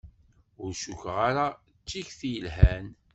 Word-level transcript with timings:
Ur 0.63 0.71
cukkeɣ 0.81 1.17
ara 1.29 1.45
d 1.81 1.85
tikti 1.87 2.29
yelhan. 2.33 2.87